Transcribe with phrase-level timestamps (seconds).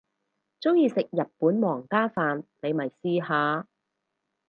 [0.61, 3.67] 鍾意食日本皇家飯你咪試下